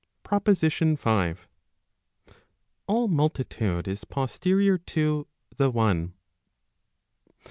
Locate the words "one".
5.69-6.15